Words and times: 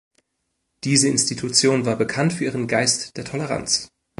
Diese 0.83 1.09
Institution 1.09 1.85
war 1.85 1.95
bekannt 1.95 2.33
für 2.33 2.45
ihren 2.45 2.65
Geist 2.65 3.17
der 3.17 3.23
Toleranz. 3.23 3.91